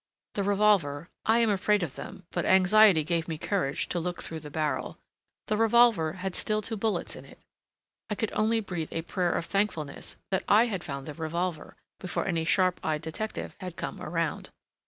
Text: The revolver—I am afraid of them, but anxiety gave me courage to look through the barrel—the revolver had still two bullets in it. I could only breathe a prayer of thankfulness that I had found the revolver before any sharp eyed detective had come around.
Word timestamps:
The 0.33 0.41
revolver—I 0.41 1.37
am 1.37 1.51
afraid 1.51 1.83
of 1.83 1.93
them, 1.93 2.23
but 2.31 2.43
anxiety 2.43 3.03
gave 3.03 3.27
me 3.27 3.37
courage 3.37 3.87
to 3.89 3.99
look 3.99 4.23
through 4.23 4.39
the 4.39 4.49
barrel—the 4.49 5.55
revolver 5.55 6.13
had 6.13 6.33
still 6.33 6.59
two 6.63 6.75
bullets 6.75 7.15
in 7.15 7.23
it. 7.23 7.37
I 8.09 8.15
could 8.15 8.31
only 8.33 8.61
breathe 8.61 8.89
a 8.91 9.03
prayer 9.03 9.33
of 9.33 9.45
thankfulness 9.45 10.15
that 10.31 10.43
I 10.49 10.65
had 10.65 10.83
found 10.83 11.05
the 11.05 11.13
revolver 11.13 11.75
before 11.99 12.25
any 12.25 12.45
sharp 12.45 12.79
eyed 12.83 13.03
detective 13.03 13.55
had 13.59 13.75
come 13.77 14.01
around. 14.01 14.49